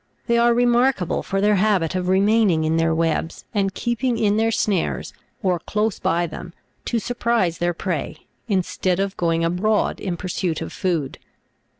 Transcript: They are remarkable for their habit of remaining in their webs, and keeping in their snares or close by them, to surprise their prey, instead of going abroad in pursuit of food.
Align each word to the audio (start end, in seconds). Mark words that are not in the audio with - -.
They 0.25 0.39
are 0.39 0.51
remarkable 0.51 1.21
for 1.21 1.41
their 1.41 1.57
habit 1.57 1.93
of 1.93 2.07
remaining 2.07 2.63
in 2.63 2.77
their 2.77 2.91
webs, 2.95 3.45
and 3.53 3.71
keeping 3.71 4.17
in 4.17 4.35
their 4.35 4.49
snares 4.49 5.13
or 5.43 5.59
close 5.59 5.99
by 5.99 6.25
them, 6.25 6.53
to 6.85 6.97
surprise 6.97 7.59
their 7.59 7.75
prey, 7.75 8.25
instead 8.47 8.99
of 8.99 9.15
going 9.15 9.43
abroad 9.45 9.99
in 9.99 10.17
pursuit 10.17 10.59
of 10.59 10.73
food. 10.73 11.19